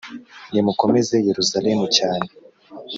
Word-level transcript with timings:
nimukomeze 0.51 1.15
Yeruzalemu 1.27 1.85
cyane 1.97 2.27